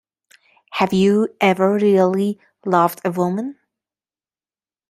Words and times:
Have 0.71 0.93
You 0.93 1.35
Ever 1.39 1.75
Really 1.75 2.39
Loved 2.65 3.01
a 3.05 3.11
Woman? 3.11 3.59